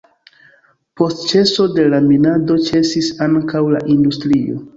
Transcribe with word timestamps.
Post 1.01 1.21
ĉeso 1.31 1.65
de 1.73 1.85
la 1.91 1.99
minado 2.07 2.57
ĉesis 2.71 3.11
ankaŭ 3.27 3.63
la 3.77 3.85
industrio. 3.99 4.59